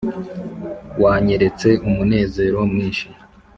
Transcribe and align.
wanyeretse 1.03 1.69
umunezero 1.87 2.59
mwinshi 2.71 3.07